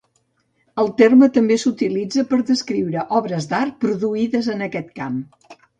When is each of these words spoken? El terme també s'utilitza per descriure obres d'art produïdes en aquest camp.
El 0.83 0.89
terme 1.01 1.29
també 1.35 1.59
s'utilitza 1.65 2.25
per 2.33 2.41
descriure 2.49 3.07
obres 3.21 3.51
d'art 3.53 3.81
produïdes 3.87 4.55
en 4.57 4.71
aquest 4.71 4.95
camp. 5.03 5.25